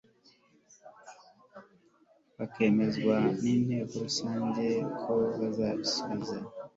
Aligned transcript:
bakemezwa 2.37 3.15
n 3.41 3.43
inteko 3.53 3.93
rusange 4.05 4.65
ko 5.01 5.13
bazabisubiza 5.37 6.37